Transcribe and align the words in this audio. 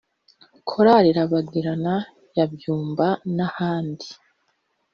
Korali 0.69 1.09
Rabagirana 1.17 1.95
ya 2.37 2.45
Byumba 2.51 3.07
n’ahandi 3.35 4.07